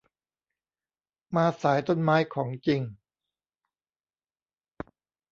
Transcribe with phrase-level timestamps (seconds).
[1.35, 2.81] มาสายต้นไม้ของจริง